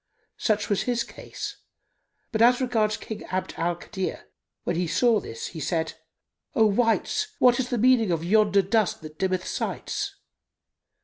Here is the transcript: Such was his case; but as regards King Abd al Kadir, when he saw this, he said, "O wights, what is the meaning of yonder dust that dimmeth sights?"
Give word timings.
Such 0.39 0.67
was 0.67 0.81
his 0.89 1.03
case; 1.03 1.57
but 2.31 2.41
as 2.41 2.59
regards 2.59 2.97
King 2.97 3.23
Abd 3.25 3.53
al 3.55 3.75
Kadir, 3.75 4.25
when 4.63 4.75
he 4.75 4.87
saw 4.87 5.19
this, 5.19 5.49
he 5.49 5.59
said, 5.59 5.93
"O 6.55 6.65
wights, 6.65 7.27
what 7.37 7.59
is 7.59 7.69
the 7.69 7.77
meaning 7.77 8.09
of 8.11 8.23
yonder 8.25 8.63
dust 8.63 9.01
that 9.03 9.19
dimmeth 9.19 9.45
sights?" 9.45 10.15